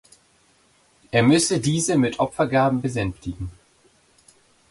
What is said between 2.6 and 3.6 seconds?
besänftigen.